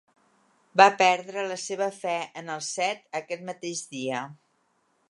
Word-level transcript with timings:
Va 0.81 0.87
perdre 1.01 1.43
la 1.51 1.57
seva 1.65 1.91
fe 1.99 2.17
en 2.43 2.51
els 2.55 2.71
Set 2.79 3.05
aquest 3.21 3.47
mateix 3.53 3.87
dia. 3.97 4.27